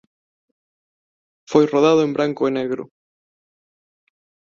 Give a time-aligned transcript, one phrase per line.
[1.51, 2.83] Foi rodado en branco e negro.